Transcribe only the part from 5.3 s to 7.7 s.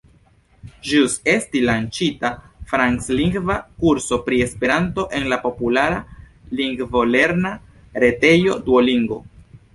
la populara lingvolerna